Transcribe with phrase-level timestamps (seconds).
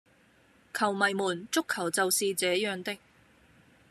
[0.73, 2.97] 球迷們,足球就是這樣的